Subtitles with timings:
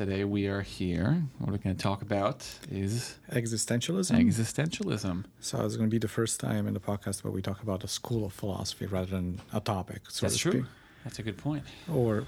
[0.00, 1.22] Today we are here.
[1.36, 4.18] What we're going to talk about is Existentialism.
[4.18, 5.26] existentialism.
[5.40, 7.84] so it's going to be the first time in the podcast where we talk about
[7.84, 10.08] a school of philosophy rather than a topic.
[10.08, 10.52] So That's true.
[10.52, 10.64] speak.
[11.04, 11.64] That's a good point.
[11.92, 12.24] Or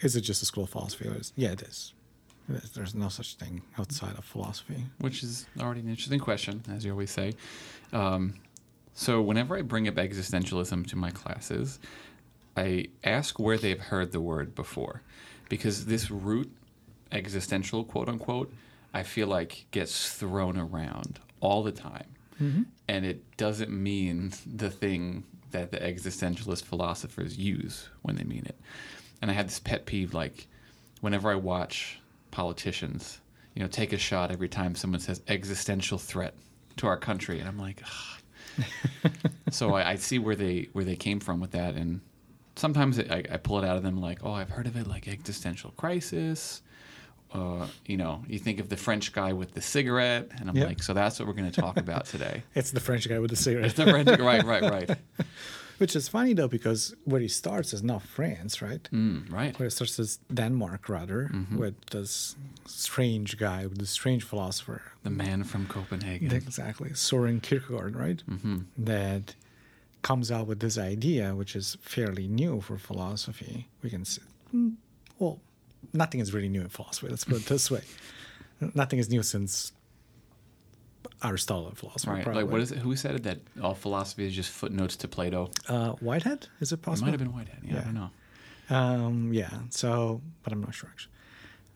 [0.00, 1.10] is it just a school of philosophy?
[1.36, 1.92] Yeah, it is.
[2.48, 2.70] It is.
[2.70, 4.86] There's no such thing outside of philosophy.
[4.96, 7.34] which is already an interesting question, as you always say.
[7.92, 8.32] Um,
[8.94, 11.80] so, whenever I bring up existentialism to my classes,
[12.56, 15.02] I ask where they've heard the word before,
[15.50, 16.50] because this root
[17.12, 18.52] existential, quote unquote,
[18.92, 22.06] I feel like gets thrown around all the time,
[22.40, 22.62] mm-hmm.
[22.88, 28.58] and it doesn't mean the thing that the existentialist philosophers use when they mean it.
[29.20, 30.46] And I had this pet peeve, like
[31.00, 32.00] whenever I watch
[32.30, 33.20] politicians,
[33.54, 36.34] you know, take a shot every time someone says existential threat
[36.76, 37.82] to our country, and I'm like,
[39.50, 42.00] so I, I see where they where they came from with that, and
[42.56, 45.08] sometimes I, I pull it out of them like, oh, I've heard of it, like
[45.08, 46.62] existential crisis.
[47.32, 50.66] Uh, you know, you think of the French guy with the cigarette, and I'm Yep.
[50.66, 52.42] like, so that's what we're going to talk about today.
[52.54, 53.66] It's the French guy with the cigarette.
[53.66, 54.90] It's the French, right, right, right,
[55.78, 58.88] Which is funny though, because where he starts is not France, right?
[58.92, 59.56] mm, right.
[59.58, 61.58] Where it starts is Denmark, rather, Mm-hmm.
[61.58, 62.34] with this
[62.66, 64.80] strange guy, with this strange philosopher.
[65.02, 66.32] The man from Copenhagen.
[66.32, 66.94] Exactly.
[66.94, 68.22] Soren Kierkegaard, right?
[68.28, 69.34] hmm That
[70.02, 73.68] comes out with this idea, which is fairly new for philosophy.
[73.82, 74.22] We can say,
[74.54, 74.74] mm,
[75.18, 75.38] well,
[75.92, 77.08] nothing is really new in philosophy.
[77.08, 77.82] Let's put it this way.
[78.74, 79.72] Nothing is new since
[81.22, 82.10] Aristotle in philosophy.
[82.12, 82.22] Right.
[82.24, 82.42] Probably.
[82.42, 82.78] Like, what is it?
[82.78, 85.50] Who said it that all philosophy is just footnotes to Plato?
[85.68, 86.46] Uh, Whitehead?
[86.60, 87.06] Is it It possible?
[87.06, 87.60] might have been Whitehead.
[87.64, 88.10] Yeah, I don't know.
[88.70, 89.50] Um, yeah.
[89.70, 91.12] So, but I'm not sure actually.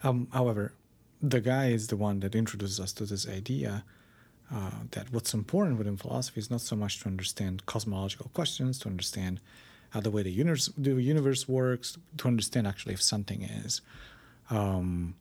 [0.03, 0.75] Um, however,
[1.23, 3.85] the guy is the one that introduces us to this idea
[4.53, 8.89] uh, that what's important within philosophy is not so much to understand cosmological questions, to
[8.89, 9.41] understand
[9.93, 13.81] how the way the universe the universe works, to understand actually if something is
[14.51, 15.15] um,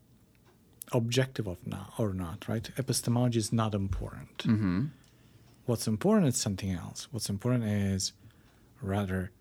[0.92, 2.48] objective of not or not.
[2.48, 2.70] Right?
[2.78, 4.38] Epistemology is not important.
[4.40, 4.86] Mm-hmm.
[5.66, 7.08] What's important is something else.
[7.12, 8.14] What's important is
[8.82, 9.32] rather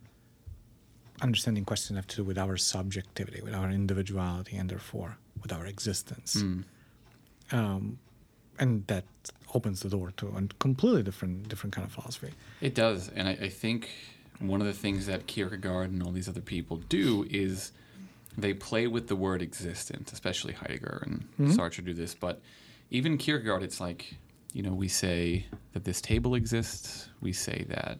[1.22, 5.66] understanding questions have to do with our subjectivity, with our individuality, and therefore with our
[5.66, 6.36] existence.
[6.36, 6.64] Mm.
[7.52, 7.98] Um,
[8.58, 9.04] and that
[9.54, 12.32] opens the door to a completely different different kind of philosophy.
[12.60, 13.90] It does, and I, I think
[14.40, 17.72] one of the things that Kierkegaard and all these other people do is
[18.38, 21.56] they play with the word existence, especially Heidegger and Mhm.
[21.56, 22.14] Sartre do this.
[22.14, 22.40] But
[22.90, 24.14] even Kierkegaard, it's like
[24.52, 27.98] you know we say that this table exists, we say that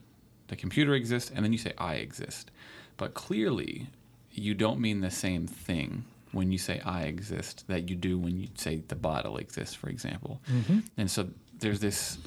[0.49, 2.51] the computer exists, and then you say I exist.
[2.97, 3.89] But clearly,
[4.33, 8.39] you don't mean the same thing when you say I exist that you do when
[8.39, 10.41] you say the bottle exists, for example.
[10.97, 11.29] And so
[11.59, 12.19] there's this,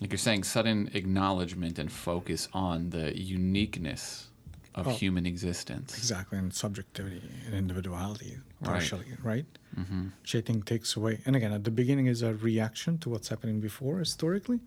[0.00, 4.28] like you're saying, sudden acknowledgement and focus on the uniqueness
[4.74, 4.90] of Oh.
[4.90, 5.96] human existence.
[5.96, 8.72] Exactly, and subjectivity and individuality, Right.
[8.72, 9.46] partially, right?
[9.74, 11.20] hmm Which I think takes away.
[11.24, 14.60] And again, at the beginning is a reaction to what's happening before historically,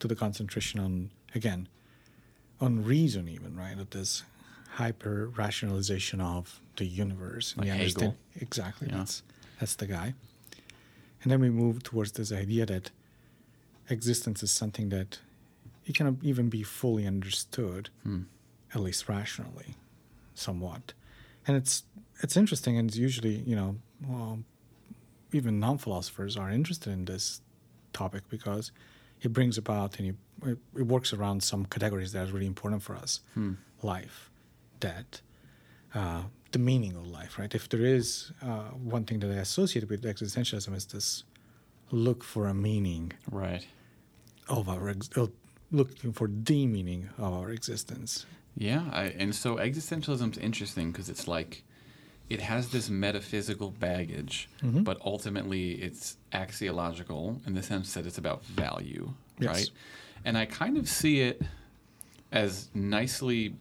[0.00, 1.68] to the concentration on again,
[2.60, 3.78] on reason, even right?
[3.78, 4.24] At this
[4.70, 7.54] hyper rationalization of the universe.
[7.56, 8.16] Like Hegel.
[8.36, 8.98] exactly Yeah.
[8.98, 9.22] that's
[9.60, 10.14] that's the guy.
[11.22, 12.90] And then we move towards this idea that
[13.90, 15.18] existence is something that
[15.86, 18.22] it cannot even be fully understood Hmm.
[18.74, 19.76] at least rationally,
[20.34, 20.92] somewhat.
[21.46, 21.84] And it's
[22.22, 23.76] it's interesting, and it's usually you know,
[24.06, 24.40] well,
[25.32, 27.40] even non-philosophers are interested in this
[27.92, 28.72] topic because
[29.22, 30.16] it brings about and it,
[30.50, 33.54] it, it works around some categories that are really important for us: Hmm.
[33.82, 34.30] life,
[34.80, 35.22] death,
[35.94, 37.38] uh, the meaning of life.
[37.38, 37.54] Right?
[37.54, 41.24] If there is uh, one thing that I associate with existentialism is this
[41.90, 43.66] look for a meaning Right.
[44.48, 45.26] Of our ex- uh,
[45.70, 48.26] looking for the meaning of our existence.
[48.56, 51.62] Yeah, I, and so existentialism's interesting because it's like
[52.28, 54.84] it has this metaphysical baggage, Mhm.
[54.84, 59.48] but ultimately it's axiological in the sense that it's about value, Yes.
[59.48, 59.70] right?
[60.24, 61.40] And I kind of see it
[62.32, 63.54] as nicely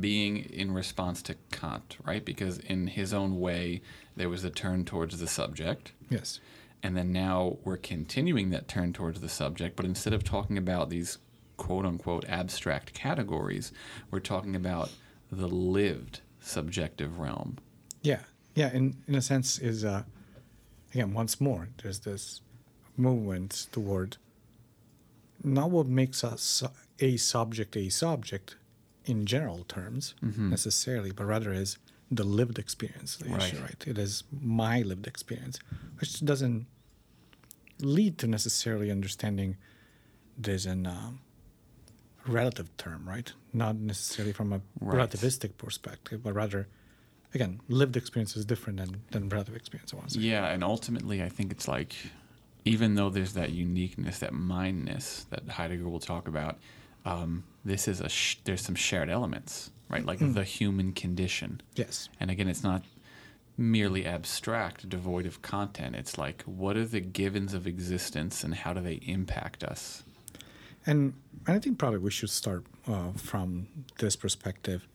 [0.00, 2.24] being in response to Kant, right?
[2.24, 3.82] Because in his own way,
[4.16, 5.92] there was a turn towards the subject.
[6.08, 6.40] Yes.
[6.82, 10.88] And then now we're continuing that turn towards the subject, but instead of talking about
[10.88, 11.18] these
[11.56, 13.70] quote unquote abstract categories,
[14.10, 14.90] we're talking about
[15.30, 17.58] the lived subjective realm.
[18.02, 18.20] Yeah,
[18.54, 18.72] yeah.
[18.72, 20.04] In in a sense, is uh,
[20.94, 22.40] again once more there's this
[22.96, 24.16] movement toward
[25.44, 26.62] not what makes us
[26.98, 28.56] a subject a subject
[29.04, 30.50] in general terms Mm-hmm.
[30.50, 31.76] necessarily, but rather is
[32.10, 33.16] the lived experience.
[33.16, 33.60] The issue, Right.
[33.60, 33.84] right?
[33.86, 35.58] It is my lived experience,
[36.00, 36.66] which doesn't
[37.80, 39.56] lead to necessarily understanding
[40.36, 41.20] there's an um,
[42.26, 43.32] relative term, right?
[43.52, 45.08] Not necessarily from a Right.
[45.08, 46.68] relativistic perspective, but rather,
[47.34, 49.92] again, lived experience is different than, than relative experience.
[49.92, 50.20] I want to say.
[50.20, 51.94] Yeah, and ultimately, I think it's like,
[52.64, 56.58] even though there's that uniqueness, that mindness that Heidegger will talk about,
[57.04, 60.04] um, this is a sh- there's some shared elements, right?
[60.04, 60.34] Like Mm.
[60.34, 61.60] the human condition.
[61.74, 62.08] Yes.
[62.18, 62.84] And again, it's not
[63.56, 65.94] merely abstract, devoid of content.
[65.94, 70.02] It's like, what are the givens of existence, and how do they impact us?
[70.86, 71.12] And
[71.46, 73.66] I think probably we should start uh, from
[73.98, 74.88] this perspective.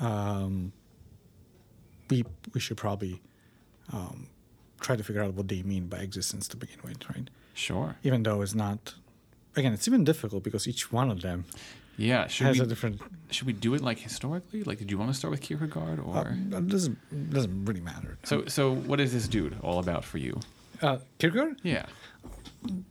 [0.00, 0.72] Um,
[2.10, 3.20] we we should probably
[3.92, 4.26] um,
[4.80, 7.30] try to figure out what they mean by existence to begin with, right?
[7.54, 7.96] Sure.
[8.02, 8.94] Even though it's not,
[9.54, 11.44] again, it's even difficult because each one of them
[12.10, 12.26] Yeah.
[12.26, 13.00] Should has we a different.
[13.34, 14.62] should we do it like historically?
[14.64, 16.16] Like, did you want to start with Kierkegaard or?
[16.16, 16.98] Uh, it doesn't
[17.36, 18.12] doesn't really matter.
[18.24, 20.34] so so what is this dude all about for you?
[20.82, 21.60] uh, Kierkegaard.
[21.62, 21.86] Yeah.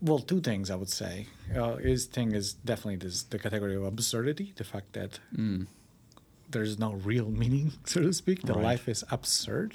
[0.02, 1.28] Well, two things I would say.
[1.56, 5.68] Uh, his thing is definitely this the category of absurdity, the fact that Mm.
[6.54, 8.40] there's no real meaning, so to speak.
[8.44, 8.64] The Right.
[8.72, 9.72] life is absurd,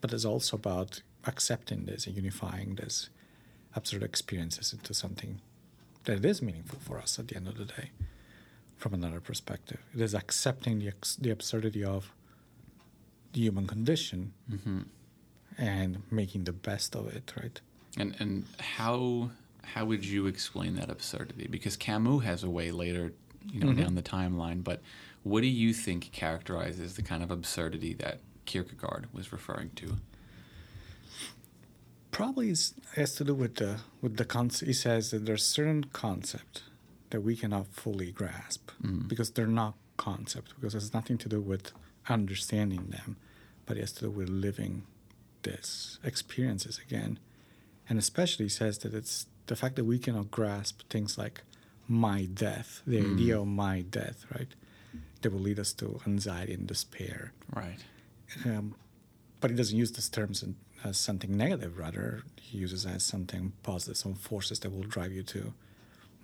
[0.00, 0.90] but it's also about
[1.32, 3.08] accepting this and unifying this
[3.78, 5.40] absurd experiences into something
[6.04, 7.86] that is meaningful for us at the end of the day,
[8.76, 9.80] from another perspective.
[9.94, 12.12] It is accepting the the absurdity of
[13.32, 14.82] the human condition hmm
[15.56, 17.60] and making the best of it, right?
[17.96, 19.30] And and how
[19.62, 21.46] how would you explain that absurdity?
[21.48, 23.12] Because Camus has a way later,
[23.52, 23.78] you know, Mhm.
[23.78, 24.62] down the timeline.
[24.64, 24.80] But
[25.22, 29.96] what do you think characterizes the kind of absurdity that Kierkegaard was referring to?
[32.10, 34.66] probably is, has to do with the with the concept.
[34.66, 36.62] He says that there's certain concept
[37.14, 39.06] that we cannot fully grasp Mm.
[39.06, 41.70] because they're not concepts, because it has nothing to do with
[42.08, 43.16] understanding them,
[43.66, 44.82] but it has to do with living
[45.42, 47.20] this experiences again.
[47.88, 51.42] And especially says that it's the fact that we cannot grasp things like
[51.86, 53.12] my death, the Mm.
[53.14, 54.52] idea of my death, right?
[55.20, 57.78] That will lead us to anxiety and despair Right.
[58.44, 58.74] um,
[59.40, 61.78] but he doesn't use these terms in, as something negative.
[61.78, 65.52] Rather, he uses it as something positive, some forces that will drive you to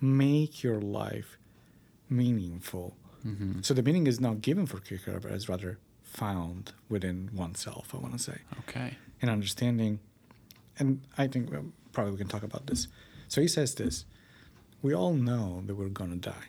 [0.01, 1.37] make your life
[2.09, 2.95] meaningful.
[3.23, 7.93] hmm So the meaning is not given for Kierkegaard, but is rather found within oneself.
[7.93, 8.97] I want to say, Okay.
[9.21, 9.99] in understanding,
[10.79, 12.87] and I think well, probably we can talk about this.
[13.27, 14.05] So he says this:
[14.81, 16.47] we all know that we're gonna die,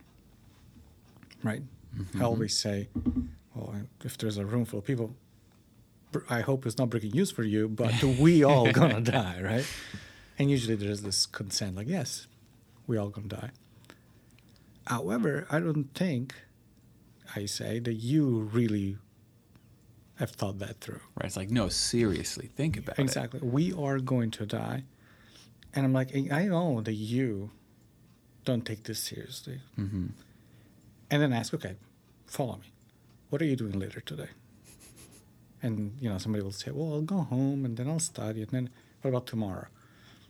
[1.44, 1.62] right?
[1.96, 2.20] Mhm.
[2.20, 2.88] I always say,
[3.54, 5.14] well, if there's a room full of people,
[6.30, 9.66] I hope it's not breaking news for you, but we all gonna die, right?
[10.38, 12.26] And usually there's this consent, like, yes,
[12.86, 13.50] we all gonna die.
[14.86, 16.34] However, I don't think,
[17.36, 18.98] I say, that you really
[20.16, 21.00] have thought that through.
[21.16, 21.26] Right.
[21.26, 23.02] It's like no, seriously, think about it.
[23.02, 23.40] Exactly.
[23.40, 24.84] We are going to die.
[25.74, 27.50] And I'm like, I know that you
[28.44, 29.60] don't take this seriously.
[29.76, 30.08] hmm
[31.10, 31.76] And then ask, okay,
[32.26, 32.72] follow me.
[33.30, 34.28] What are you doing later today?
[35.62, 38.42] And you know, somebody will say, well, I'll go home and then I'll study.
[38.42, 38.70] And then
[39.00, 39.68] what about tomorrow?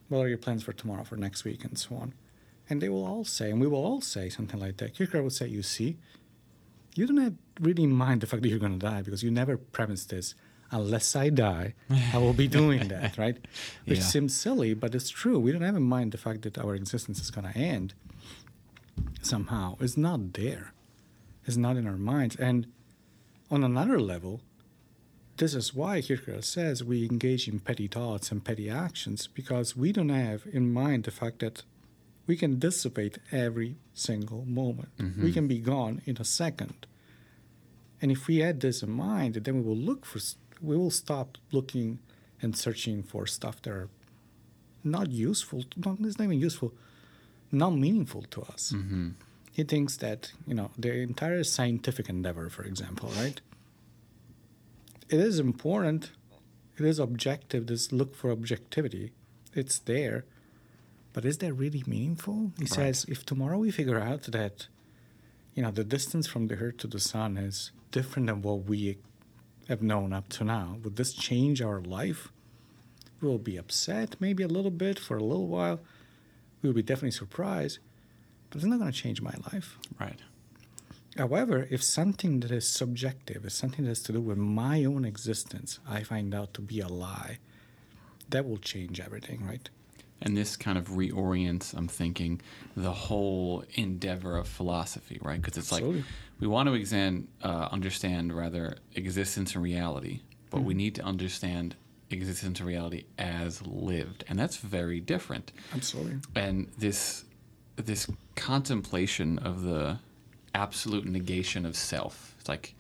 [0.09, 2.15] What are your plans for tomorrow, for next week, and so on?
[2.73, 4.95] And they will all say, and we will all say something like that.
[4.95, 5.99] Kierkegaard would say, you see,
[6.95, 9.59] you don't have really mind the fact that you're going to die because you never
[9.59, 10.35] premise this.
[10.71, 11.75] Unless I die,
[12.15, 13.37] I will be doing that, right?
[13.85, 14.05] Which Yeah.
[14.05, 15.39] seems silly, but it's true.
[15.39, 17.93] We don't have in mind the fact that our existence is going to end
[19.21, 19.77] somehow.
[19.79, 20.73] It's not there.
[21.45, 22.37] It's not in our minds.
[22.37, 22.69] And
[23.51, 24.41] on another level,
[25.37, 29.93] this is why Kierkegaard says we engage in petty thoughts and petty actions because we
[29.93, 31.65] don't have in mind the fact that
[32.27, 34.91] we can dissipate every single moment.
[34.99, 35.35] We Mhm.
[35.35, 36.87] can be gone in a second.
[38.01, 40.19] And if we had this in mind, then we will look for,
[40.61, 41.99] we will stop looking
[42.41, 43.89] and searching for stuff that are
[44.83, 46.73] not useful, not, it's not even useful,
[47.51, 48.71] not meaningful to us.
[48.71, 49.11] Hmm
[49.55, 53.39] he thinks that you know the entire scientific endeavor for example right?
[55.11, 56.11] It is important.
[56.79, 57.67] It is objective.
[57.67, 59.13] This look for objectivity.
[59.53, 60.25] It's there
[61.13, 62.69] but is that really meaningful he Right.
[62.71, 64.67] says if tomorrow we figure out that
[65.55, 68.99] you know the distance from the earth to the sun is different than what we
[69.69, 72.31] have known up to now would this change our life
[73.21, 75.79] We'll be upset, maybe a little bit for a little while.
[76.61, 77.79] We'll be definitely surprised,
[78.51, 79.79] but it's not going to change my life.
[80.01, 80.19] Right.
[81.17, 85.05] However, if something that is subjective, if something that has to do with my own
[85.05, 87.39] existence, I find out to be a lie,
[88.29, 89.71] that will change everything, right?
[90.25, 92.41] And this kind of reorients, I'm thinking,
[92.77, 95.41] the whole endeavor of philosophy, right?
[95.41, 96.01] Because it's Absolutely.
[96.01, 96.09] like
[96.41, 100.67] we want to examine, uh, understand rather existence and reality, but Mm-hmm.
[100.67, 101.77] we need to understand
[102.11, 105.51] existence and reality as lived, and that's very different.
[105.75, 106.19] Absolutely.
[106.35, 107.25] And this
[107.77, 109.99] this contemplation of the
[110.55, 112.75] absolute negation of self, it's like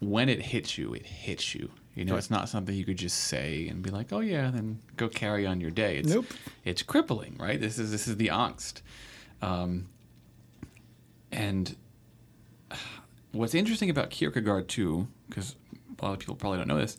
[0.00, 1.70] when it hits you, it hits you.
[1.94, 2.18] You know, Yeah.
[2.18, 5.46] it's not something you could just say and be like, "Oh yeah," then go carry
[5.46, 5.98] on your day.
[5.98, 6.26] It's, Nope.
[6.64, 7.60] It's crippling, right?
[7.60, 8.80] This is this is the angst.
[9.42, 9.88] Um,
[11.32, 11.76] and
[13.32, 15.56] what's interesting about Kierkegaard too, because
[16.00, 16.96] a lot of people probably don't know this,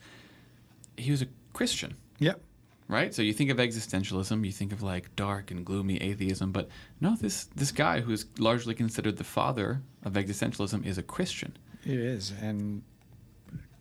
[0.97, 2.41] he was a Christian Yep.
[2.87, 3.13] right?
[3.13, 6.69] So you think of existentialism, you think of like dark and gloomy atheism, but
[7.01, 11.57] no, this this guy who is largely considered the father of existentialism is a Christian.
[11.85, 12.81] It is, and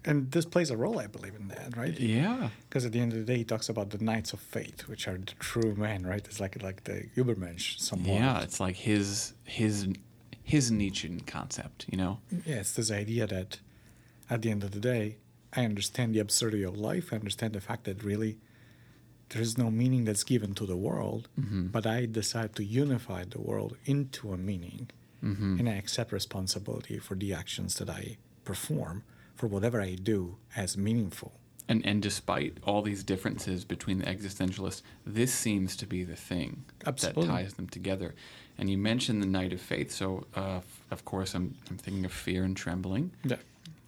[0.05, 1.99] and this plays a role, I believe, in that, right?
[1.99, 4.83] Yeah, Because at the end of the day, he talks about the knights of faith,
[4.89, 6.25] which are the true men, right?
[6.27, 8.15] It's like like the Übermensch, somewhat.
[8.21, 9.89] yeah, it's like his his
[10.43, 12.19] his Nietzschean concept, you know?
[12.45, 13.61] Yeah, it's this idea that
[14.29, 15.17] at the end of the day,
[15.57, 17.13] I understand the absurdity of life.
[17.13, 18.37] I understand the fact that really
[19.31, 21.69] there is no meaning that's given to the world, Mm-hmm.
[21.69, 24.91] but I decide to unify the world into a meaning.
[25.23, 25.59] Mm-hmm.
[25.59, 29.03] And I accept responsibility for the actions that I perform,
[29.45, 31.33] for whatever I do as meaningful.
[31.69, 36.65] And and despite all these differences between the existentialists, this seems to be the thing
[36.87, 37.27] Absolutely.
[37.27, 38.15] that ties them together.
[38.59, 40.61] And you mentioned the knight of Faith, so uh,
[40.91, 43.11] of course I'm I'm thinking of Fear and Trembling.
[43.23, 43.37] Yeah.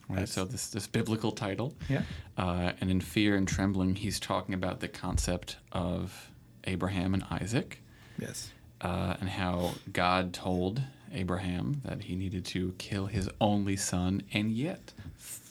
[0.09, 2.03] Right, so this this biblical title, Yeah.
[2.37, 6.31] uh, and in Fear and Trembling, he's talking about the concept of
[6.65, 7.81] Abraham and Isaac,
[8.19, 8.53] Yes.
[8.83, 10.83] uh, and how God told
[11.13, 14.93] Abraham that he needed to kill his only son, and yet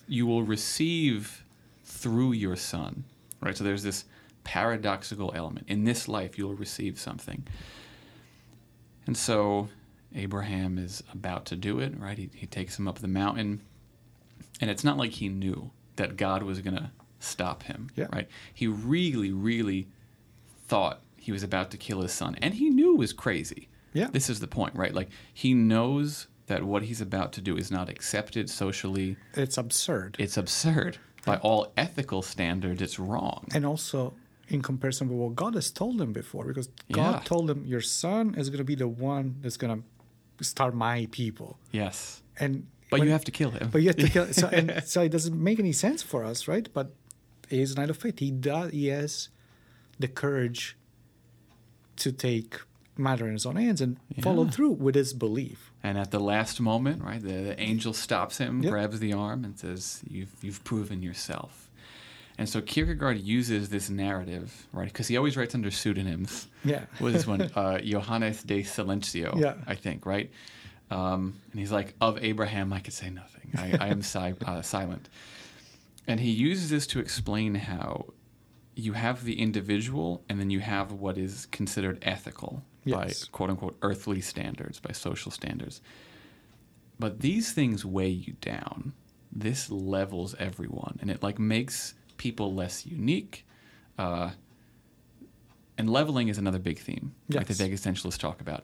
[0.08, 1.44] you will receive
[1.84, 3.04] through your son.
[3.42, 4.06] Right, so there's this
[4.44, 5.66] paradoxical element.
[5.70, 7.46] In this life, you'll receive something,
[9.08, 9.70] and so
[10.16, 11.94] Abraham is about to do it.
[12.00, 13.62] Right, he, he takes him up the mountain.
[14.62, 18.08] And it's not like he knew that God was going to stop him, Yeah.
[18.14, 18.30] right?
[18.54, 19.90] He really, really
[20.68, 22.38] thought he was about to kill his son.
[22.42, 23.68] And he knew it was crazy.
[23.92, 24.08] Yeah.
[24.12, 24.94] This is the point, right?
[24.94, 29.18] Like, he knows that what he's about to do is not accepted socially.
[29.34, 30.16] It's absurd.
[30.20, 30.98] It's absurd.
[31.26, 33.48] By all ethical standards, it's wrong.
[33.54, 34.14] and also
[34.48, 36.96] in comparison with what God has told him before, because Yeah.
[36.98, 39.84] God told him, Your son is going to be the one that's going
[40.38, 41.58] to start my people.
[41.72, 42.22] Yes.
[42.40, 43.70] And But when- you have to kill him.
[43.72, 44.32] But you have to kill.
[44.34, 46.70] So, and, so it doesn't make any sense for us, right?
[46.72, 46.94] But
[47.50, 48.20] he is a knight of faith.
[48.20, 48.72] He does.
[48.72, 49.30] He has
[49.98, 50.78] the courage
[51.98, 52.60] to take
[52.98, 55.72] matter in his own hands and follow through with his belief.
[55.86, 58.72] And at the last moment, right, the, the angel stops him, Yep.
[58.72, 61.54] grabs the arm, and says, "You've you've proven yourself."
[62.38, 66.48] And so Kierkegaard uses this narrative, right, because he always writes under pseudonyms.
[66.66, 66.84] Yeah.
[67.00, 67.42] What is this one?
[67.62, 69.54] Uh, Johannes de Silentio, Yeah.
[69.68, 70.30] I think, right?
[70.90, 73.48] Um, and he's like, "Of Abraham, I could say nothing.
[73.56, 75.08] I, I am si- uh, silent."
[76.08, 78.06] And he uses this to explain how
[78.76, 83.26] you have the individual, and then you have what is considered ethical Yes.
[83.26, 85.82] by quote unquote earthly standards, by social standards.
[87.00, 88.94] But these things weigh you down.
[89.32, 93.46] This levels everyone, and it like makes people less unique.
[93.98, 94.32] Uh,
[95.78, 97.58] and leveling is another big theme like Yes.
[97.58, 98.64] that existentialists talk about.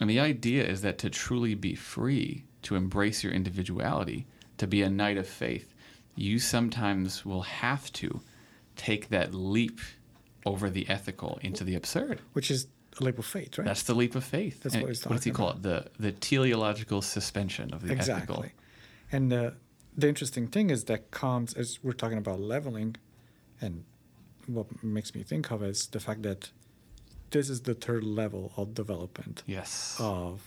[0.00, 4.26] And the idea is that to truly be free, to embrace your individuality,
[4.56, 5.74] to be a knight of faith,
[6.14, 8.22] you sometimes will have to
[8.76, 9.80] take that leap
[10.46, 12.20] over the ethical into the absurd.
[12.32, 12.66] Which is
[13.04, 13.64] leap of faith, right?
[13.64, 14.62] That's the leap of faith.
[14.62, 15.62] That's And what he's what does he talking call it?
[15.62, 18.22] The the teleological suspension of the exactly.
[18.22, 18.44] ethical.
[19.12, 19.50] And uh,
[19.96, 22.96] the interesting thing is that comes as we're talking about leveling,
[23.60, 23.84] and
[24.46, 26.50] what makes me think of is the fact that
[27.30, 29.96] this is the third level of development Yes.
[30.00, 30.40] of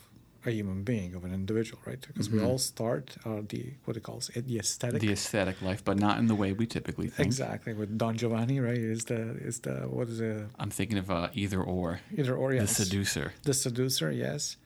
[0.45, 2.01] a human being, of an individual, right?
[2.05, 4.97] Because we all start uh, the what it calls it, the aesthetic.
[4.99, 5.07] Mm-hmm.
[5.07, 7.27] the aesthetic life, but not in the way we typically think.
[7.27, 8.77] exactly with Don Giovanni, right?
[8.77, 12.01] Is the is the what is the I'm thinking of uh, either or.
[12.17, 12.77] either or yes.
[12.77, 13.33] The seducer.
[13.43, 14.57] The seducer, yes.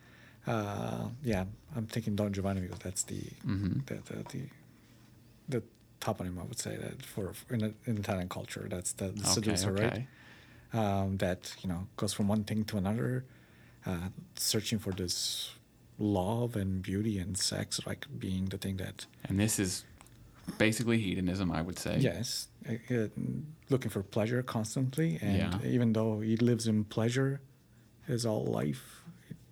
[0.46, 1.44] Uh, yeah,
[1.76, 3.80] I'm thinking Don Giovanni because that's the Mm-hmm.
[3.86, 4.42] the, the the
[5.48, 5.62] the
[6.00, 9.72] toponym I would say that for in, in Italian culture that's the, the Okay, seducer,
[9.74, 9.88] okay.
[9.88, 10.06] right?
[11.02, 13.24] Um, that you know goes from one thing to another,
[13.86, 15.50] uh, searching for this
[15.98, 19.84] love and beauty and sex like being the thing that And this is
[20.58, 21.98] basically hedonism, I would say.
[21.98, 23.08] Yes, uh, uh,
[23.68, 25.60] looking for pleasure constantly, and Yeah.
[25.76, 27.40] even though he lives in pleasure
[28.06, 29.02] his whole life,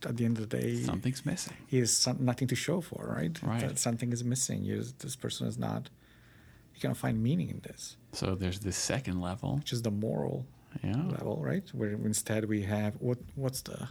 [0.04, 1.54] at the end of the day, Something's missing.
[1.66, 3.42] he has some, nothing to show for, right?
[3.42, 3.60] Right.
[3.60, 4.62] That something is missing.
[4.64, 5.90] You, this person is not.
[6.74, 9.56] You cannot find meaning in this, So there's this second level.
[9.56, 10.46] which is the moral
[10.84, 11.02] Yeah.
[11.06, 11.66] level, right?
[11.74, 13.18] Where instead we have what?
[13.34, 13.88] What's the?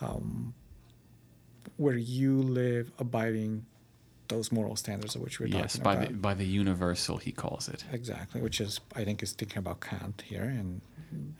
[0.00, 0.54] Um,
[1.76, 3.66] where you live abiding
[4.28, 6.08] those moral standards of which we're Yes, talking by about.
[6.08, 7.84] the by the universal, he calls it.
[7.92, 10.80] Exactly, which is I think is thinking about Kant here, and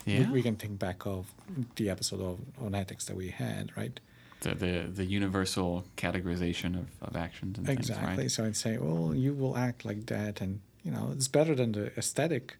[0.05, 0.19] Yeah.
[0.27, 1.33] we, we can think back of
[1.75, 3.99] the episode of on ethics that we had, right?
[4.41, 8.05] The the, the universal categorization of, of actions and exactly.
[8.05, 8.31] things, right?
[8.31, 11.73] So I'd say, well, you will act like that, and you know, it's better than
[11.73, 12.57] the aesthetic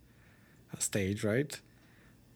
[0.73, 1.57] uh, stage, right?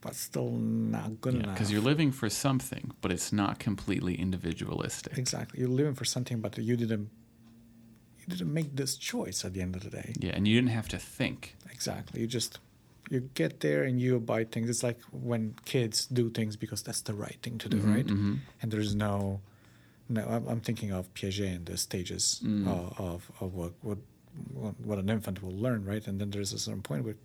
[0.02, 1.54] But still not good enough.
[1.54, 5.18] Because you're living for something, but it's not completely individualistic.
[5.18, 7.10] exactly you're living for something, but you didn't
[8.20, 10.14] you didn't make this choice at the end of the day.
[10.20, 11.56] Yeah, and you didn't have to think.
[11.72, 12.22] Exactly.
[12.22, 12.60] You just
[13.10, 14.70] you get there and you abide things.
[14.70, 18.06] It's like when kids do things because that's the right thing to do, Mhm, right?
[18.08, 18.40] mhm.
[18.62, 19.42] And there's no,
[20.10, 20.22] no.
[20.28, 22.68] I'm, I'm thinking of Piaget and the stages Mm.
[22.68, 23.98] of, of of what what
[24.54, 26.08] what what an infant will learn, right?
[26.08, 27.18] And then there's a certain point where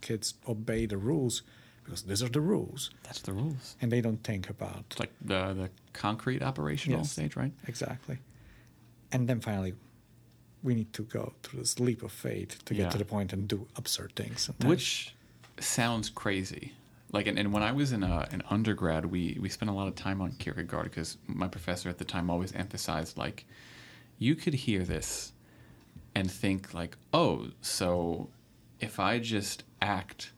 [0.00, 1.42] kids obey the rules
[1.84, 3.76] because these are the rules, That's the rules.
[3.80, 7.12] and they don't think about It's like the the concrete operational Yes.
[7.12, 7.52] stage, right?
[7.66, 8.18] exactly.
[9.12, 9.74] And then finally,
[10.62, 13.46] we need to go through this leap of faith to get to the point and
[13.46, 14.40] do absurd things.
[14.42, 14.68] sometimes.
[14.68, 15.14] Which
[15.60, 16.72] sounds crazy.
[17.12, 19.86] Like, and, and when I was in uh, an undergrad, we, we spent a lot
[19.86, 23.44] of time on Kierkegaard because my professor at the time always emphasized, like,
[24.18, 25.32] you could hear this
[26.16, 28.30] and think, like, oh, so
[28.80, 30.32] if I just act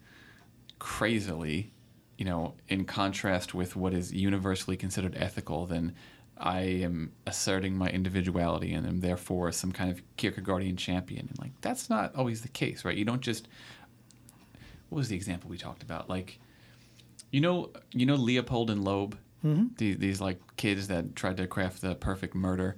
[0.78, 1.73] crazily,
[2.18, 5.95] you know, in contrast with what is universally considered ethical, then
[6.38, 11.28] I am asserting my individuality and am therefore some kind of Kierkegaardian champion.
[11.28, 12.97] And like that's not always the case, right?
[12.97, 13.49] You don't just
[14.88, 16.09] what was the example we talked about?
[16.09, 16.38] Like
[17.30, 19.18] you know you know Leopold and Loeb?
[19.45, 19.66] Mm-hmm.
[19.78, 22.76] These, these like kids that tried to craft the perfect murder.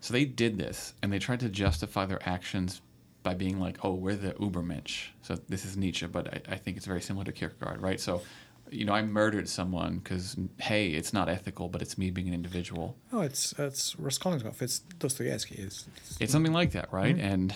[0.00, 2.82] So they did this and they tried to justify their actions
[3.26, 4.94] by being like, oh, we're the Ubermensch.
[5.22, 8.00] So this is Nietzsche, but I, I think it's very similar to Kierkegaard, right?
[8.00, 8.22] So,
[8.70, 12.34] you know, I murdered someone because, hey, it's not ethical, but it's me being an
[12.34, 12.96] individual.
[13.12, 14.62] Oh, it's it's Raskolnikov.
[14.62, 15.56] It's Dostoevsky.
[15.56, 17.16] It's, it's, It's something like that, right?
[17.16, 17.32] Mhm.
[17.32, 17.54] And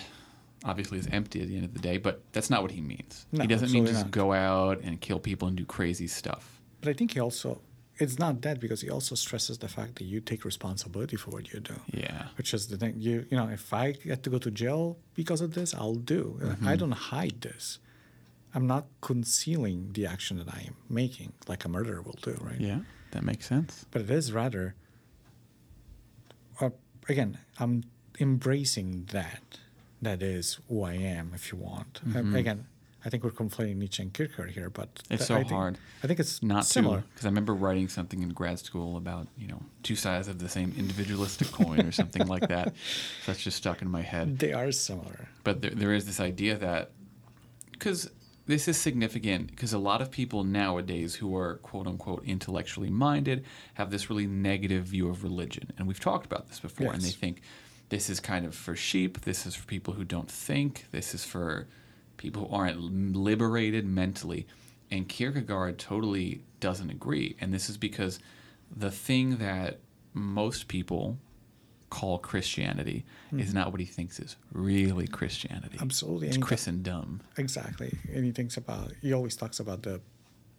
[0.65, 3.25] obviously it's empty at the end of the day, but that's not what he means.
[3.31, 4.11] No, he doesn't mean just not.
[4.11, 6.59] go out and kill people and do crazy stuff.
[6.81, 7.61] but I think he also
[7.97, 11.53] it's not that because he also stresses the fact that you take responsibility for what
[11.53, 11.75] you do.
[11.93, 12.27] Yeah.
[12.37, 12.95] Which is the thing.
[12.97, 16.39] You you know, if I get to go to jail because of this, I'll do.
[16.41, 16.67] Mm-hmm.
[16.67, 17.79] I don't hide this.
[18.53, 22.59] I'm not concealing the action that I am making, like a murderer will do, right?
[22.59, 22.79] Yeah,
[23.11, 23.85] that makes sense.
[23.91, 24.75] But it is rather.
[26.59, 26.71] Uh,
[27.07, 27.83] again, I'm
[28.19, 29.59] embracing that.
[30.01, 32.01] That is who I am, if you want.
[32.05, 32.35] Mhm.
[32.35, 32.65] again,
[33.03, 35.77] I think we're conflating Nietzsche and Kierkegaard here, but It's th- so I think, hard
[36.03, 37.03] I think it's not similar.
[37.13, 40.49] because I remember writing something in grad school about you know two sides of the
[40.49, 42.73] same individualistic coin or something like that.
[43.25, 44.39] That's just stuck in my head.
[44.39, 45.27] They are similar.
[45.43, 46.91] But there, there is this idea that
[47.71, 48.09] because
[48.47, 53.45] this is significant because a lot of people nowadays who are quote unquote intellectually minded
[53.75, 57.09] have this really negative view of religion, and we've talked about this before, and they
[57.09, 57.41] think
[57.89, 61.25] this is kind of for sheep, this is for people who don't think, this is
[61.25, 61.67] for
[62.21, 62.79] people who aren't
[63.15, 64.45] liberated mentally.
[64.91, 67.35] And Kierkegaard totally doesn't agree.
[67.41, 68.19] And this is because
[68.75, 69.79] the thing that
[70.13, 71.17] most people
[71.89, 73.03] call Christianity
[73.37, 75.77] is not what he thinks is really Christianity.
[75.81, 76.27] Absolutely.
[76.27, 77.21] It's And Christendom.
[77.37, 77.97] Exactly.
[78.13, 79.99] And he thinks about, he always talks about the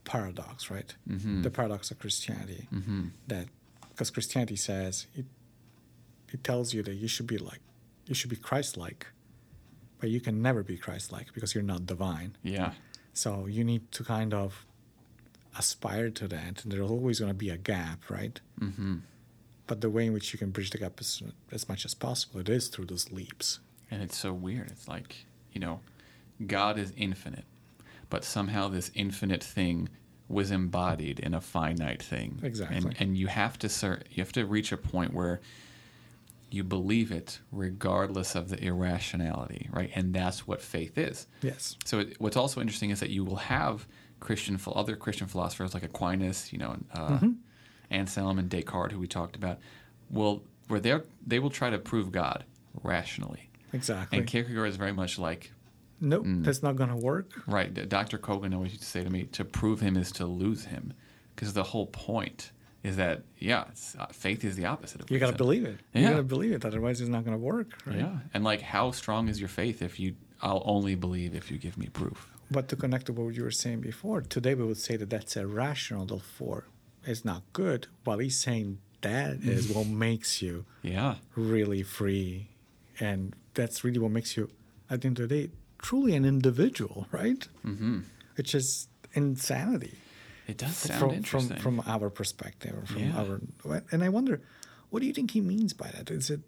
[0.04, 0.94] paradox, right?
[1.08, 1.42] Mhm.
[1.42, 2.66] The paradox of Christianity.
[2.70, 3.46] hmm That,
[3.90, 5.26] because Christianity says, it,
[6.28, 7.60] it tells you that you should be like,
[8.06, 9.06] you should be Christ like,
[10.02, 12.34] but you can never be Christ like because you're not divine.
[12.42, 12.72] Yeah.
[13.14, 14.66] So you need to kind of
[15.56, 16.64] aspire to that.
[16.64, 18.40] And there's always going to be a gap, right?
[18.60, 18.96] Mm-hmm.
[19.68, 22.40] But the way in which you can bridge the gap as, as much as possible,
[22.40, 23.60] it is through those leaps.
[23.92, 24.72] And it's so weird.
[24.72, 25.78] It's like, you know,
[26.44, 27.44] God is infinite,
[28.10, 29.88] but somehow this infinite thing
[30.28, 32.40] was embodied in a finite thing.
[32.42, 32.76] Exactly.
[32.76, 35.40] And, and you have to cer- you have to reach a point where
[36.52, 39.90] you believe it regardless of the irrationality, right?
[39.94, 41.26] And that's what faith is.
[41.42, 41.76] Yes.
[41.84, 43.86] So it, what's also interesting is that you will have
[44.20, 47.36] Christian other Christian philosophers like Aquinas, you know, uh, Mhm.
[47.90, 49.58] Anselm and Descartes, who we talked about,
[50.10, 52.44] will where they they will try to prove God
[52.82, 53.50] rationally.
[53.72, 54.18] Exactly.
[54.18, 55.52] And Kierkegaard is very much like,
[56.00, 56.44] nope, Mm.
[56.44, 57.30] that's not going to work.
[57.46, 58.18] right, Dr.
[58.18, 60.92] Kogan always used to say to me, to prove him is to lose him.
[61.34, 65.18] Because the whole point is that yeah, it's, uh, faith is the opposite of You
[65.18, 65.78] got to believe it.
[65.94, 66.10] You Yeah.
[66.10, 66.64] got to believe it.
[66.64, 67.70] Otherwise, it's not going to work.
[67.86, 67.98] Right?
[67.98, 70.14] Yeah, and like how strong is your faith if you?
[70.40, 72.28] I'll only believe if you give me proof.
[72.50, 75.36] But to connect to what you were saying before, today we would say that that's
[75.36, 76.04] irrational.
[76.06, 76.66] Therefore,
[77.04, 77.86] it's not good.
[78.04, 82.48] While he's saying that is what makes you Yeah, really free,
[83.00, 84.50] and that's really what makes you,
[84.90, 87.46] at the end of the day, truly an individual, right?
[87.64, 88.00] mm-hmm.
[88.36, 89.98] Which is insanity.
[90.52, 91.58] It does sound from, from interesting.
[91.64, 93.20] from our perspective or from Yeah.
[93.20, 94.34] our and i wonder
[94.90, 96.40] what do you think he means by that is it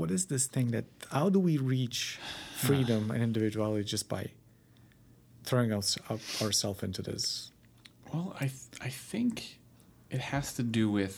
[0.00, 2.18] what is this thing that how do we reach
[2.66, 4.22] freedom and individuality just by
[5.48, 7.50] throwing us, up ourselves into this
[8.12, 9.34] Well, I th- I think
[10.16, 11.16] it has to do with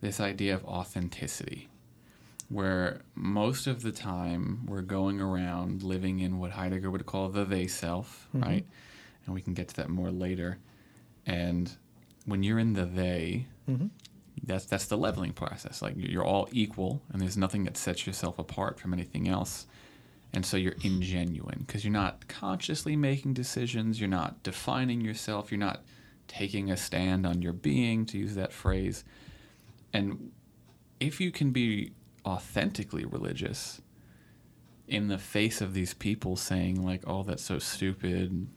[0.00, 1.68] this idea of authenticity,
[2.48, 7.44] where most of the time we're going around living in what Heidegger would call the
[7.54, 8.42] they self, Mhm.
[8.48, 8.66] right?
[9.24, 10.50] And we can get to that more later.
[11.26, 11.70] And
[12.26, 13.86] when you're in the they, mm-hmm.
[14.42, 15.82] that's that's the leveling process.
[15.82, 19.66] Like you're all equal, and there's nothing that sets yourself apart from anything else.
[20.32, 24.00] And so you're ingenuine because you're not consciously making decisions.
[24.00, 25.52] You're not defining yourself.
[25.52, 25.84] You're not
[26.26, 29.04] taking a stand on your being, to use that phrase.
[29.92, 30.32] And
[30.98, 31.92] if you can be
[32.26, 33.80] authentically religious
[34.88, 38.48] in the face of these people saying like, "Oh, that's so stupid,"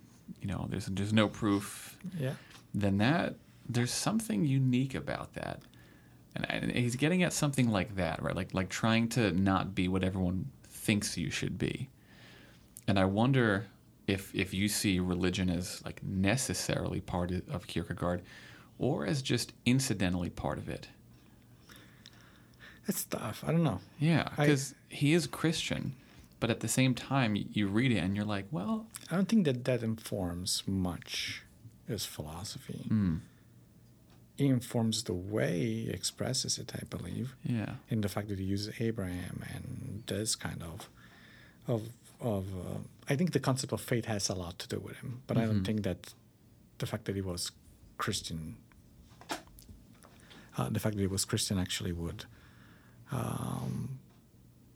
[0.42, 2.34] you know, there's there's no proof yeah
[2.82, 3.36] then that
[3.70, 5.62] there's something unique about that.
[6.36, 8.36] And, and he's getting at something like that, right?
[8.36, 11.90] Like like trying to not be what everyone thinks you should be.
[12.88, 13.66] And I wonder
[14.08, 18.22] if if you see religion as like necessarily part of- of Kierkegaard
[18.80, 20.88] or as just incidentally part of it.
[22.88, 25.94] it's tough i don't know Yeah, because he is Christian,
[26.40, 29.44] but at the same time you read it and you're like, well, i don't think
[29.46, 31.44] that that informs much
[31.88, 32.82] his philosophy
[34.38, 38.46] it informs the way he expresses it i believe yeah, in the fact that he
[38.46, 40.90] uses Abraham and this kind of
[41.68, 41.82] of
[42.20, 45.22] of uh, I think the concept of faith has a lot to do with him,
[45.28, 45.66] but I don't Mhm.
[45.66, 46.14] think that
[46.80, 47.52] the fact that he was
[48.04, 48.56] Christian,
[50.58, 52.26] uh, the fact that he was Christian actually would
[53.12, 54.00] um,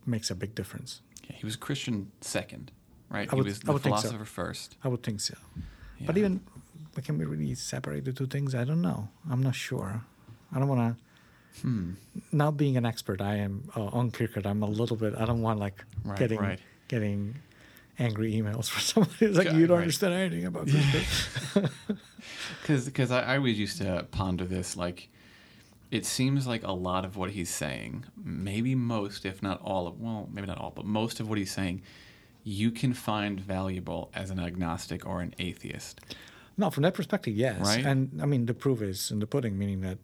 [0.06, 1.02] makes a big difference.
[1.28, 1.36] yeah.
[1.36, 2.72] He was Christian second,
[3.10, 3.28] right?
[3.32, 4.02] I would- he was the think so.
[4.02, 4.78] philosopher first.
[4.84, 5.36] I would think so.
[6.06, 6.22] But Yeah.
[6.94, 8.54] Even can we really separate the two things?
[8.56, 9.10] I don't know.
[9.30, 10.04] I'm not sure.
[10.54, 11.62] I don't want to.
[11.62, 11.92] Hmm.
[12.32, 14.46] Not being an expert, I am uh, on Kierkegaard.
[14.46, 15.16] I'm a little bit.
[15.18, 16.60] I don't want like Right, getting right.
[16.88, 17.36] getting
[18.00, 19.82] angry emails from somebody who's like, "You don't right.
[19.84, 21.70] understand anything about Kierkegaard."
[22.62, 24.78] Because I, I always used to ponder this.
[24.78, 25.10] Like,
[25.90, 30.00] it seems like a lot of what he's saying, maybe most, if not all of,
[30.00, 31.82] well, maybe not all, but most of what he's saying,
[32.44, 36.00] you can find valuable as an agnostic or an atheist.
[36.58, 37.60] No, from that perspective, yes.
[37.62, 37.86] Right?
[37.86, 39.98] And I mean, the proof is in the pudding, meaning that.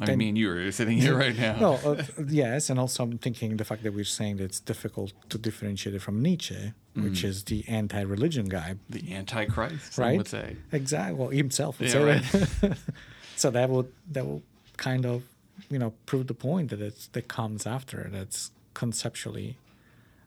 [0.00, 1.56] I Then- mean, you are sitting here right now.
[1.60, 5.12] No, uh, yes, and also I'm thinking the fact that we're saying that it's difficult
[5.28, 7.28] to differentiate it from Nietzsche, which Mm.
[7.30, 10.16] is the anti-religion guy, the Antichrist, Right?
[10.18, 10.56] would say.
[10.72, 11.14] Exactly.
[11.18, 12.24] Well, himself Yeah, right.
[13.36, 14.42] so that would that will
[14.76, 15.22] kind of
[15.70, 19.56] you know prove the point that it's that comes after that's conceptually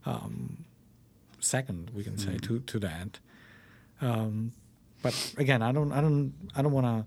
[0.06, 0.64] um,
[1.40, 2.42] second we can say Mm.
[2.48, 3.20] to to that.
[4.02, 4.54] Um,
[5.06, 7.06] but again, I don't I don't I don't want to.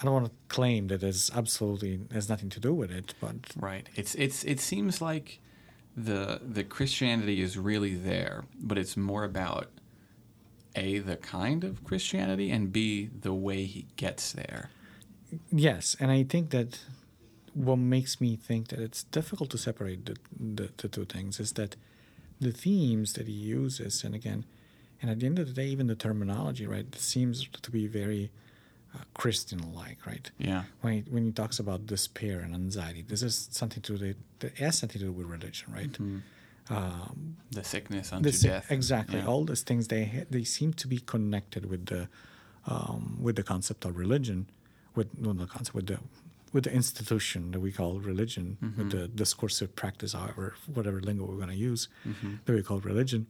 [0.00, 3.36] I don't want to claim that it's absolutely has nothing to do with it, but
[3.56, 3.88] Right.
[3.94, 5.38] It's it's it seems like
[5.96, 9.68] the the Christianity is really there, but it's more about
[10.74, 14.70] a the kind of Christianity and b the way he gets there.
[15.52, 16.80] Yes, and I think that
[17.54, 20.16] what makes me think that it's difficult to separate the,
[20.56, 21.76] the, the two things is that
[22.40, 24.44] the themes that he uses, and again,
[25.04, 28.30] and at the end of the day, even the terminology, right, seems to be very
[28.94, 30.30] uh, Christian-like, right?
[30.38, 30.62] Yeah.
[30.80, 34.14] When he, when he talks about despair and anxiety, this is something to do.
[34.38, 35.92] That has something to do with religion, right?
[35.92, 36.22] Mhm.
[36.70, 38.70] Um, The sickness unto this death.
[38.70, 39.26] exactly Yeah.
[39.26, 42.08] all those things they they seem to be connected with the
[42.66, 44.46] um, with the concept of religion
[44.94, 45.98] with no the concept with the
[46.54, 48.88] with the institution that we call religion with Mm-hmm.
[48.96, 52.38] the discursive practice however whatever lingo we're going to use Mhm.
[52.44, 53.26] that we call religion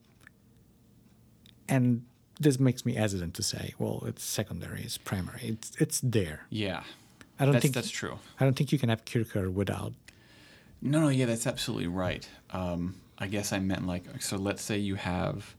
[1.68, 2.03] and
[2.40, 6.83] this makes me hesitant to say well it's secondary it's primary it's it's there Yeah.
[7.38, 8.18] i don't that's, think that's true.
[8.40, 9.92] i don't think you can have Kierkegaard without
[10.83, 12.29] No, no, yeah, that's absolutely right.
[12.50, 15.55] Um, I guess I meant like, so let's say you have,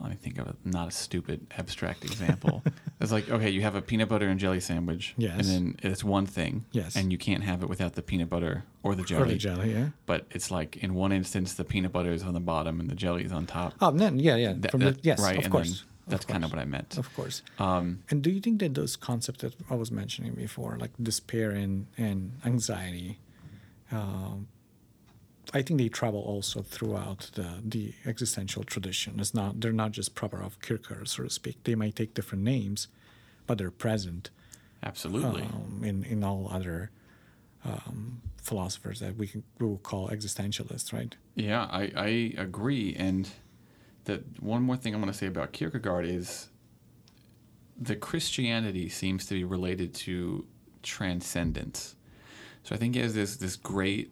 [0.00, 2.62] let me think of a, not a stupid abstract example.
[3.00, 5.14] it's like, okay, you have a peanut butter and jelly sandwich.
[5.16, 5.48] Yes.
[5.48, 6.64] And then it's one thing.
[6.72, 6.96] Yes.
[6.96, 9.22] And you can't have it without the peanut butter or the jelly.
[9.22, 12.34] or the jelly yeah But it's like in one instance, the peanut butter is on
[12.34, 13.74] the bottom and the jelly is on top.
[13.80, 16.44] oh then yeah yeah That- from that- the, yes right, of and course That's kind
[16.44, 16.98] of what I meant.
[16.98, 17.40] Of course.
[17.58, 21.50] Um, And do you think that those concepts that I was mentioning before, like despair
[21.52, 23.18] and, and anxiety,
[23.90, 24.48] um,
[25.54, 29.20] I think they travel also throughout the, the existential tradition.
[29.20, 31.62] It's not they're not just proper of Kierkegaard, so to speak.
[31.62, 32.88] They might take different names,
[33.46, 34.30] but they're present
[34.82, 35.42] absolutely.
[35.42, 36.90] um, in in all other
[37.64, 41.14] um, philosophers that we can we will call existentialists, right?
[41.36, 42.94] Yeah, I, I agree.
[42.98, 43.30] And
[44.06, 46.48] that one more thing I want to say about Kierkegaard is
[47.80, 50.46] the Christianity seems to be related to
[50.82, 51.94] transcendence.
[52.64, 54.10] So I think he has this this great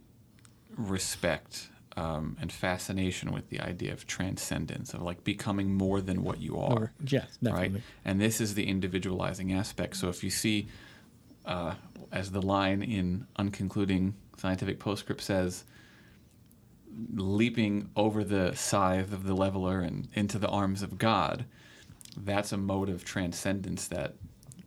[0.76, 6.40] respect um, and fascination with the idea of transcendence, of like becoming more than what
[6.40, 6.72] you are.
[6.72, 7.68] Or yes, definitely.
[7.68, 7.82] right?
[8.04, 9.96] And this is the individualizing aspect.
[9.96, 10.68] So if you see,
[11.44, 11.74] uh,
[12.10, 15.64] as the line in Unconcluding Scientific Postscript says,
[17.14, 21.44] leaping over the scythe of the leveler and into the arms of God,
[22.16, 24.14] that's a mode of transcendence that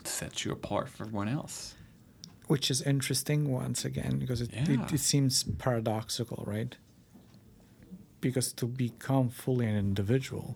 [0.04, 1.76] sets you apart from everyone else.
[2.47, 4.69] Which is interesting once again because it, Yeah.
[4.86, 6.75] it, it seems paradoxical right?
[8.21, 10.55] Because to become fully an individual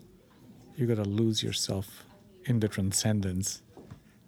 [0.76, 2.04] you got to lose yourself
[2.44, 3.62] in the transcendence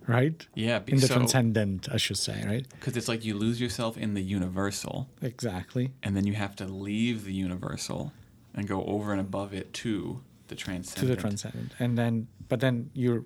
[0.09, 0.47] right?
[0.55, 2.67] Yeah, in the so- transcendent i should say right?
[2.71, 5.93] Because it's like you lose yourself in the universal, exactly.
[6.03, 8.13] And then you have to leave the universal
[8.55, 11.09] and go over and above it to the transcendent.
[11.09, 11.73] to the transcendent.
[11.79, 13.25] And then but then you're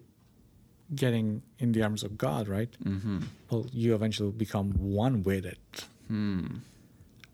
[0.94, 3.18] getting in the arms of god right Mm-hmm.
[3.50, 6.46] well you eventually become one with it Hmm.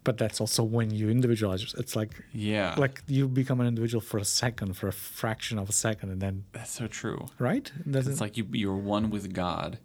[0.04, 2.74] but that's also when you individualize it's like Yeah.
[2.78, 6.20] like you become an individual for a second for a fraction of a second and
[6.22, 7.26] then That's so true.
[7.38, 9.78] right It's like you you're one with God,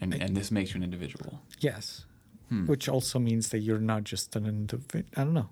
[0.00, 1.40] and and this makes you an individual.
[1.60, 2.04] yes
[2.50, 2.66] Hmm.
[2.66, 5.48] which also means that you're not just an individual i don't know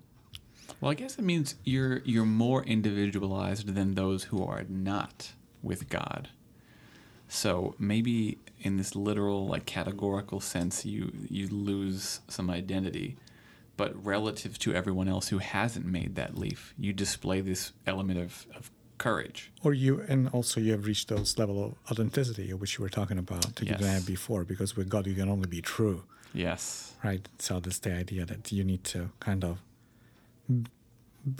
[0.79, 5.33] Well, I guess it means you're you're more individualized than those who are not
[5.69, 6.23] with God.
[7.33, 13.17] So maybe in this literal like categorical sense, you you lose some identity,
[13.75, 18.45] but relative to everyone else who hasn't made that leap, you display this element of,
[18.55, 18.69] of
[18.99, 19.51] courage.
[19.63, 23.17] or you and also you have reached those level of authenticity which you were talking
[23.17, 23.93] about that didn't Yes.
[23.95, 26.93] have before because with god you can only be true Yes.
[27.03, 29.57] right so that's the idea that you need to kind of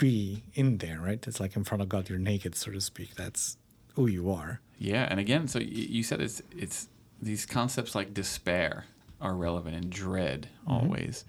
[0.06, 3.14] be in there right it's like in front of god you're naked so to speak
[3.14, 3.56] that's
[3.94, 4.60] who you are.
[4.78, 6.88] Yeah, and again, so you said it's it's
[7.20, 8.86] these concepts like despair
[9.20, 10.72] are relevant and dread mm-hmm.
[10.72, 11.24] always,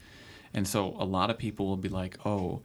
[0.53, 2.61] and so a lot of people will be like, oh,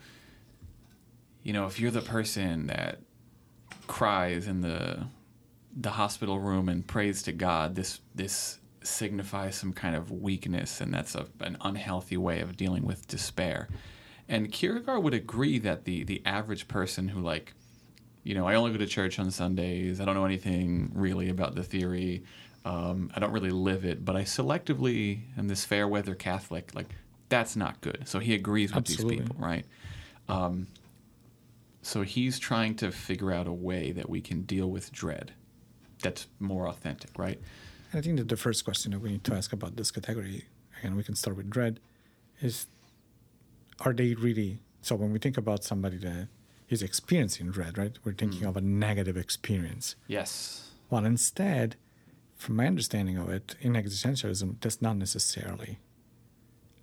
[1.43, 3.01] you know, if you're the person that
[3.87, 5.07] cries in the
[5.77, 10.93] the hospital room and prays to God, this this signifies some kind of weakness, and
[10.93, 13.69] that's a, an unhealthy way of dealing with despair.
[14.29, 17.53] And Kierkegaard would agree that the the average person who like
[18.23, 20.01] you know, I only go to church on Sundays.
[20.01, 22.23] I don't know anything really about the theory.
[22.65, 26.75] Um, I don't really live it, but I selectively am this fair weather Catholic.
[26.75, 26.89] Like,
[27.31, 28.03] that's not good.
[28.07, 29.17] So he agrees with Absolutely.
[29.17, 29.65] these people, right?
[30.29, 30.67] Um,
[31.83, 35.33] so he's trying to figure out a way that we can deal with dread
[36.03, 37.41] that's more authentic, right?
[37.93, 40.45] I think that the first question that we need to ask about this category,
[40.83, 41.81] and we can start with dread,
[42.41, 42.67] is
[43.81, 44.61] are they really?
[44.83, 46.29] So when we think about somebody that
[46.71, 48.49] is experiencing dread, right, we're thinking mm.
[48.49, 49.97] of a negative experience.
[50.07, 50.71] Yes.
[50.89, 51.77] Well, instead,
[52.37, 55.79] from my understanding of it, in existentialism, that's not necessarily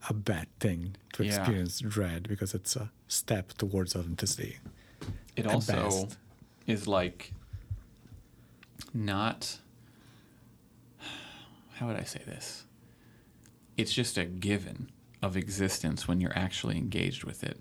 [0.09, 1.37] a bad thing to Yeah.
[1.39, 4.59] experience dread because it's a step towards authenticity.
[5.35, 6.17] It also best.
[6.67, 7.33] is like
[8.93, 9.59] not
[11.77, 12.65] how would I say this?
[13.77, 14.89] It's just a given
[15.21, 17.59] of existence when you're actually engaged with it,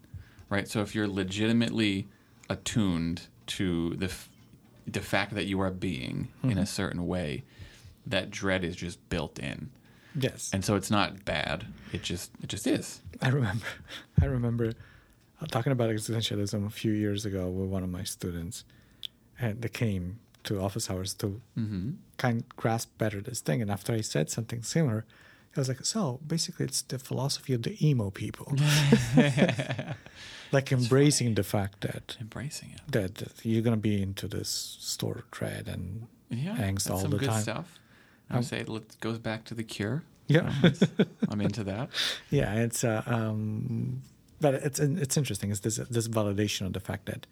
[0.49, 0.67] right?
[0.67, 2.09] So if you're legitimately
[2.49, 4.29] attuned to the f-
[4.87, 7.43] the fact that you are being in a certain way,
[8.07, 9.71] that dread is just built in,
[10.15, 10.51] Yes.
[10.53, 11.67] and so it's not bad.
[11.93, 13.01] It just it just is.
[13.21, 13.67] I remember,
[14.23, 14.73] I remember
[15.41, 18.65] uh, talking about existentialism a few years ago with one of my students,
[19.41, 21.91] and they came to office hours to Mm-hmm.
[22.19, 23.61] kind of grasp better this thing.
[23.63, 25.05] And after I said something similar,
[25.57, 28.53] I was like, "So basically, it's the philosophy of the emo people,
[30.53, 32.81] like embracing the fact that Embracing it.
[32.93, 37.19] that, that you're gonna be into this store dread and Yeah, angst all some the
[37.19, 37.43] good time.
[37.43, 37.79] stuff.
[38.31, 40.03] I Um, would say it goes back to the cure.
[40.29, 40.53] yeah."
[41.31, 41.91] I'm into that.
[42.31, 44.03] yeah it's uh, um
[44.41, 47.27] but it's it's interesting it's this this validation of the fact that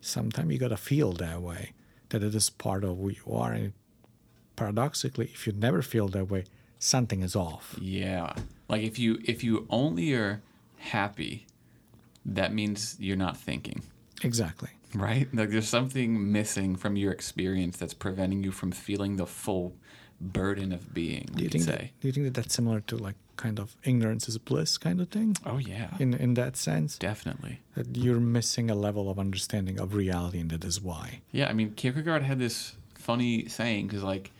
[0.00, 1.72] sometimes you gotta feel that way
[2.10, 3.72] that it is part of who you are and
[4.56, 6.44] paradoxically if you never feel that way
[6.78, 8.34] something is off Yeah,
[8.68, 10.40] like if you if you only are
[10.78, 11.46] happy,
[12.26, 13.82] that means you're not thinking.
[14.22, 15.28] exactly right?
[15.34, 19.74] Like there's something missing from your experience that's preventing you from feeling the full
[20.20, 21.28] burden of being.
[21.34, 21.64] Do you think?
[21.64, 21.70] say.
[21.76, 25.00] That, do you think that that's similar to like kind of ignorance is bliss kind
[25.02, 25.36] of thing?
[25.44, 27.60] oh yeah, In in that sense, definitely.
[27.74, 31.20] that you're missing a level of understanding of reality, and that is why.
[31.32, 34.30] Yeah, I mean Kierkegaard had this funny saying because like,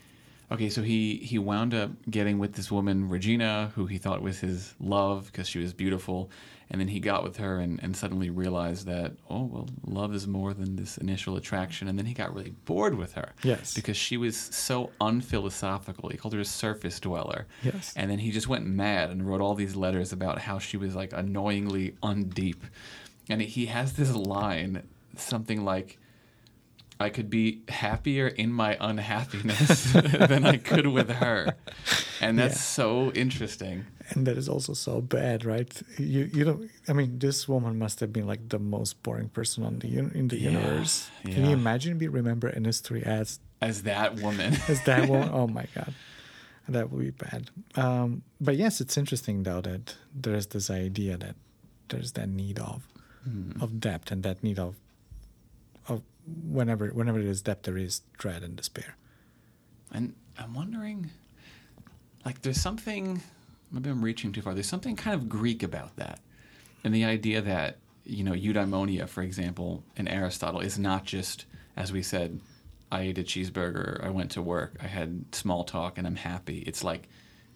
[0.50, 4.38] okay, so he he wound up getting with this woman Regina, who he thought was
[4.40, 6.30] his love because she was beautiful,
[6.70, 10.26] and then he got with her and, and suddenly realized that oh well, love is
[10.26, 13.32] more than this initial attraction, and then he got really bored with her.
[13.42, 13.74] Yes.
[13.74, 16.08] because she was so unphilosophical.
[16.10, 17.46] He called her a surface dweller.
[17.62, 17.92] Yes.
[17.96, 20.94] And then he just went mad and wrote all these letters about how she was
[20.94, 22.56] like annoyingly undeep.
[23.28, 24.82] And he has this line,
[25.16, 25.98] something like,
[26.98, 31.54] I could be happier in my unhappiness than I could with her.
[32.20, 32.60] And that's Yeah.
[32.60, 33.84] so interesting.
[34.10, 35.70] And that is also so bad, right?
[35.98, 36.70] You you don't.
[36.88, 40.28] I mean, this woman must have been like the most boring person on the in
[40.28, 41.10] the Yeah, universe.
[41.24, 41.48] Can yeah.
[41.50, 44.54] you imagine be remembered in history as As that woman.
[44.68, 45.28] as that one?
[45.40, 45.94] Oh my god,
[46.68, 47.50] that would be bad.
[47.74, 51.36] Um, but yes, it's interesting though that there is this idea that
[51.88, 52.86] there's that need of
[53.24, 53.60] Hmm.
[53.60, 54.74] of depth and that need of
[55.88, 58.94] of whenever whenever there is depth, there is dread and despair.
[59.92, 61.10] And I'm wondering,
[62.24, 63.22] like, there's something,
[63.76, 64.54] maybe I'm reaching too far.
[64.54, 66.20] There's something kind of Greek about that.
[66.84, 71.44] And the idea that, you know, eudaimonia, for example, in Aristotle, is not just,
[71.76, 72.40] as we said,
[72.90, 76.58] I ate a cheeseburger, I went to work, I had small talk, and I'm happy.
[76.60, 77.08] It's like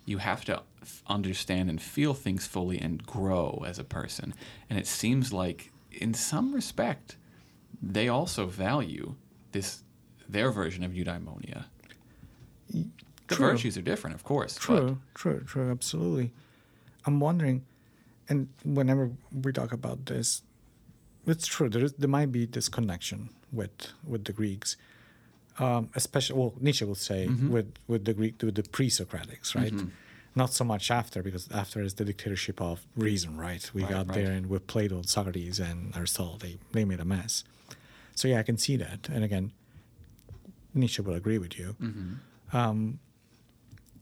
[0.04, 0.62] you have to
[1.06, 4.34] understand and feel things fully and grow as a person.
[4.68, 7.16] And it seems like, in some respect,
[7.80, 9.14] they also value
[9.52, 9.82] this
[10.28, 11.64] their version of eudaimonia.
[13.30, 13.50] The True.
[13.52, 14.54] virtues are different, of course.
[14.58, 16.32] but- True, true, true, absolutely.
[17.06, 17.64] I'm wondering,
[18.28, 19.04] and whenever
[19.44, 20.42] we talk about this,
[21.26, 21.68] it's true.
[21.70, 23.20] There is there might be this connection
[23.52, 23.76] with
[24.12, 24.76] with the Greeks,
[25.58, 27.50] um, especially well Nietzsche would say Mm-hmm.
[27.54, 29.74] with with the Greek with the pre-Socratics, right?
[30.34, 33.64] Not so much after because after is the dictatorship of reason, right?
[33.74, 34.14] We Right, got right.
[34.18, 37.44] there and with Plato, and Socrates, and Aristotle, they they made a mess.
[38.14, 39.08] So yeah, I can see that.
[39.14, 39.52] And again,
[40.74, 41.76] Nietzsche will agree with you.
[41.80, 42.56] Mm-hmm.
[42.56, 42.98] Um,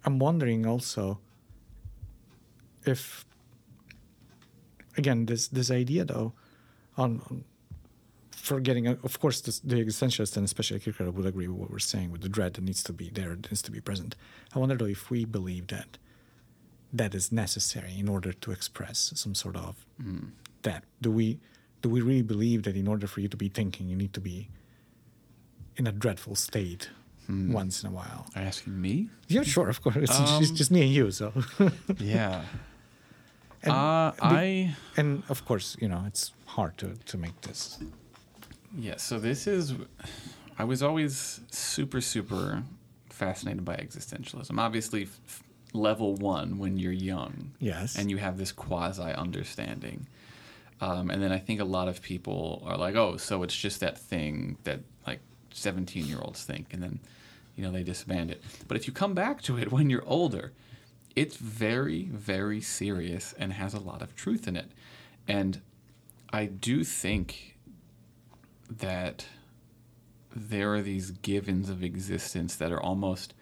[0.04, 1.18] I'm wondering also
[2.84, 3.24] if,
[4.96, 6.32] again, this this idea though,
[6.96, 7.44] on, on
[8.30, 12.11] forgetting, of course, this, the existentialist and especially Kierkegaard would agree with what we're saying
[12.11, 14.14] with the dread that needs to be there, it needs to be present.
[14.54, 15.98] I wonder though if we believe that
[16.92, 20.30] that is necessary in order to express some sort of Mm.
[20.62, 20.84] that.
[21.02, 21.38] Do we
[21.82, 24.20] do we really believe that in order for you to be thinking, you need to
[24.20, 24.48] be
[25.76, 26.88] in a dreadful state
[27.28, 27.52] Hmm.
[27.52, 28.24] once in a while?
[28.34, 29.10] Are you asking me?
[29.28, 29.96] Yeah, sure, of course.
[29.96, 31.32] It's, it's Um, just me and you, so.
[31.98, 32.42] Yeah.
[33.62, 37.78] and, uh, I and of course, you know, it's hard to, to make this.
[38.78, 38.96] yeah.
[38.96, 39.74] So this is.
[40.58, 42.62] I was always super super
[43.10, 44.58] fascinated by existentialism.
[44.58, 45.42] Obviously, f-
[45.74, 47.52] level one when you're young.
[47.60, 47.96] Yes.
[47.98, 50.06] and you have this quasi understanding.
[50.80, 53.80] Um, and then I think a lot of people are like, oh, so it's just
[53.80, 55.20] that thing that like
[55.52, 57.00] 17 year olds think, and then
[57.59, 58.42] you know they disband it.
[58.68, 60.53] But if you come back to it when you're older,
[61.16, 64.71] it's very, very serious and has a lot of truth in it.
[65.27, 65.61] And
[66.33, 67.59] I do think
[68.71, 69.27] that
[70.35, 73.35] there are these givens of existence that are almost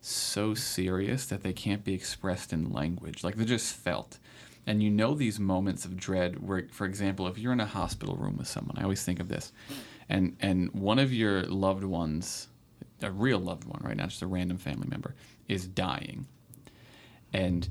[0.00, 3.22] so serious that they can't be expressed in language.
[3.22, 4.18] Like they're just felt.
[4.66, 8.16] And you know these moments of dread where, for example, if you're in a hospital
[8.16, 9.52] room with someone, I always think of this,
[10.08, 12.48] and and one of your loved ones,
[13.02, 15.14] a real loved one, right, not just a random family member,
[15.48, 16.26] is dying,
[17.32, 17.68] and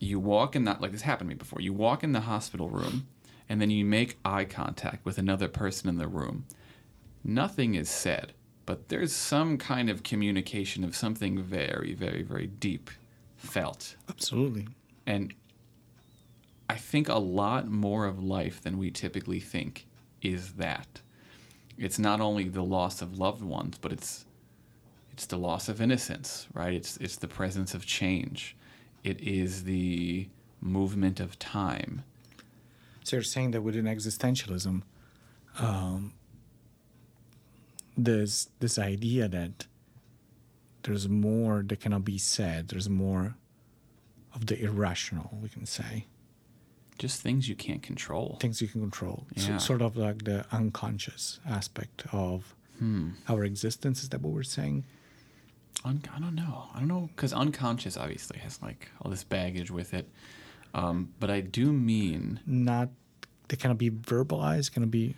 [0.00, 1.60] you walk in that like this happened to me before.
[1.60, 3.06] You walk in the hospital room,
[3.48, 6.44] and then you make eye contact with another person in the room.
[7.22, 8.32] Nothing is said,
[8.66, 12.90] but there's some kind of communication of something very, very, very deep
[13.36, 13.96] felt.
[14.08, 14.68] Absolutely.
[15.06, 15.34] And
[16.68, 19.86] I think a lot more of life than we typically think
[20.22, 21.00] is that.
[21.76, 24.24] It's not only the loss of loved ones, but it's
[25.14, 26.74] it's the loss of innocence, right?
[26.74, 28.56] It's it's the presence of change.
[29.04, 30.28] It is the
[30.60, 32.02] movement of time.
[33.04, 34.82] So you're saying that within existentialism,
[35.60, 36.12] um,
[37.96, 39.66] there's this idea that
[40.82, 42.68] there's more that cannot be said.
[42.68, 43.36] There's more
[44.34, 46.06] of the irrational, we can say,
[46.98, 48.38] Just things you can't control.
[48.40, 49.26] things you can control.
[49.36, 49.58] So- Yeah.
[49.58, 53.10] sort of like the unconscious aspect of Hmm.
[53.28, 54.02] our existence.
[54.02, 54.82] Is that what we're saying?
[55.84, 56.68] Un- I don't know.
[56.74, 60.08] I don't know because unconscious obviously has like all this baggage with it.
[60.72, 62.88] Um, but I do mean Not,
[63.48, 65.14] they cannot be verbalized, cannot be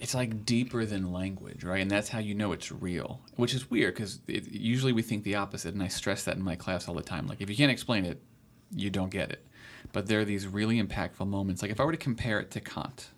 [0.00, 1.80] it's like deeper than language, right?
[1.80, 5.36] And that's how you know it's real, which is weird because usually we think the
[5.36, 5.74] opposite.
[5.74, 7.26] And I stress that in my class all the time.
[7.26, 8.20] Like, if you can't explain it,
[8.70, 9.44] you don't get it.
[9.92, 11.62] But there are these really impactful moments.
[11.62, 13.08] Like, if I were to compare it to Kant,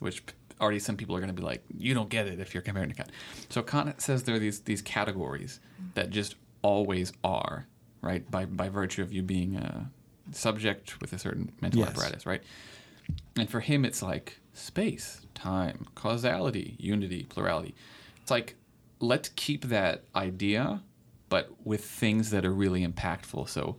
[0.00, 0.24] which
[0.60, 2.88] already some people are going to be like, you don't get it if you're comparing
[2.90, 3.10] to Kant.
[3.48, 5.60] So Kant says there are these, these categories
[5.94, 7.66] that just always are,
[8.00, 8.28] right?
[8.30, 9.90] By, by virtue of you being a
[10.32, 11.90] subject with a certain mental Yes.
[11.90, 12.42] apparatus, right?
[13.36, 17.74] And for him, it's like space, time, causality, unity, plurality.
[18.22, 18.54] It's like,
[19.00, 20.82] let's keep that idea,
[21.28, 23.48] but with things that are really impactful.
[23.48, 23.76] So,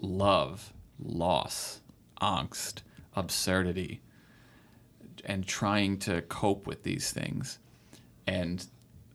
[0.00, 0.72] love,
[1.02, 1.80] loss,
[2.20, 2.82] angst,
[3.16, 4.00] absurdity,
[5.26, 7.58] and trying to cope with these things.
[8.26, 8.64] And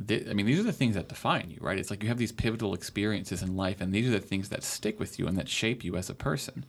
[0.08, 1.78] th- I mean, these are the things that define you, right?
[1.78, 4.64] It's like you have these pivotal experiences in life, and these are the things that
[4.64, 6.66] stick with you and that shape you as a person.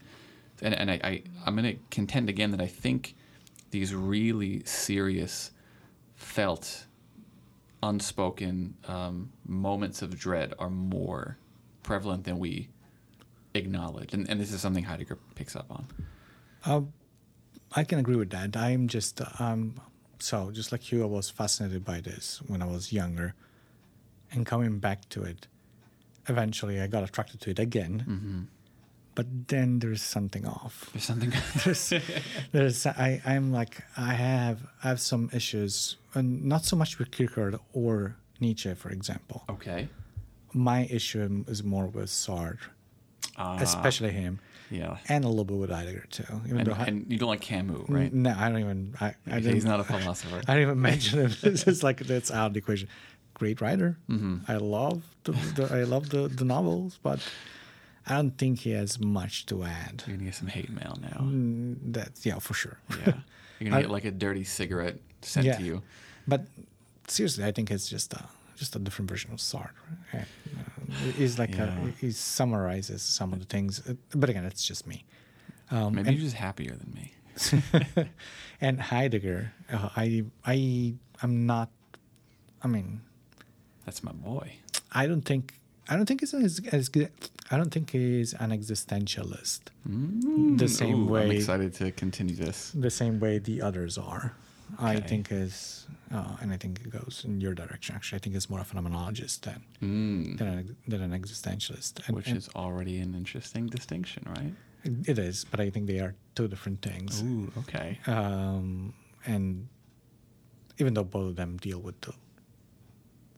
[0.62, 3.14] And, and I, I, I'm going to contend again that I think
[3.70, 5.53] these really serious,
[6.16, 6.86] felt,
[7.82, 11.38] unspoken um, moments of dread are more
[11.82, 12.68] prevalent than we
[13.55, 14.12] acknowledge.
[14.12, 15.86] And, and this is something Heidegger picks up on.
[16.64, 16.80] Uh,
[17.77, 18.57] I can agree with that.
[18.57, 19.81] I'm just um,
[20.18, 23.35] so just like you, I was fascinated by this when I was younger,
[24.33, 25.47] and coming back to it,
[26.29, 28.05] eventually I got attracted to it again.
[28.09, 28.41] Mm-hmm.
[29.14, 30.89] But then there's something off.
[30.93, 31.33] There's something.
[31.64, 31.93] there's,
[32.53, 37.11] there's I, I'm like I have I have some issues, and not so much with
[37.11, 39.45] Kierkegaard or Nietzsche, for example.
[39.49, 39.89] okay.
[40.53, 42.59] My issue is more with Sartre,
[43.37, 44.41] Uh, especially him,
[44.71, 44.99] Yeah.
[45.09, 46.25] and a little bit with Heidegger too.
[46.47, 48.12] Even And, and you don't like Camus, right?
[48.12, 48.95] No, I don't even.
[49.01, 50.41] I, I He's not a philosopher.
[50.49, 51.33] I don't even mention him.
[51.43, 52.89] It's just like that's out of the equation.
[53.35, 53.97] Great writer.
[54.09, 54.39] Mm-hmm.
[54.49, 57.21] I love the, the I love the, the novels, but
[58.07, 60.05] I don't think he has much to add.
[60.07, 61.21] You're gonna get some hate mail now.
[61.23, 62.79] Mm, That's yeah, for sure.
[62.91, 63.14] Yeah.
[63.61, 65.57] You're gonna I- get like a dirty cigarette sent Yeah.
[65.57, 65.83] to you.
[66.29, 66.47] But
[67.09, 68.25] seriously, I think it's just a
[68.61, 69.71] just a different version of Sartre.
[70.13, 70.27] And,
[70.59, 71.77] uh, he's like Yeah.
[71.87, 75.05] a, he summarizes some of the things, uh, but again, it's just me.
[75.71, 77.15] Um, Maybe and, you're just happier than me.
[78.61, 81.71] and Heidegger, uh, I I I'm not.
[82.63, 83.01] I mean,
[83.87, 84.47] That's my boy.
[84.93, 85.55] I don't think
[85.89, 87.11] I don't think he's as, as good.
[87.51, 89.61] I don't think he's an existentialist
[90.63, 92.59] the same Mm, Ooh, I'm excited to continue this.
[92.73, 94.35] the same way the others are.
[94.81, 97.95] I think is uh, and I think it goes in your direction.
[97.95, 102.07] Actually, I think it's more a phenomenologist than Mm, than an, than an existentialist.
[102.07, 104.55] And, which and is already an interesting distinction, right?
[105.07, 107.22] it is, but I think they are two different things.
[107.22, 107.99] Ooh, okay.
[108.07, 108.95] Um,
[109.26, 109.68] and
[110.78, 112.14] even though both of them deal with the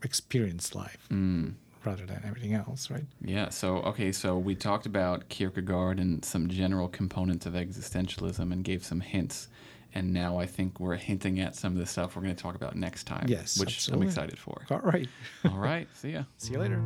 [0.02, 1.54] experienced life Mm.
[1.84, 3.04] rather than everything else, right?
[3.24, 3.48] Yeah.
[3.50, 4.12] So okay.
[4.12, 9.48] So we talked about Kierkegaard and some general components of existentialism and gave some hints.
[9.94, 12.54] And now I think we're hinting at some of the stuff we're going to talk
[12.54, 13.26] about next time.
[13.28, 14.06] Yes, Which absolutely.
[14.06, 14.62] I'm excited for.
[14.70, 15.08] All right.
[15.44, 15.86] All right.
[15.94, 16.22] See ya.
[16.38, 16.80] See you later.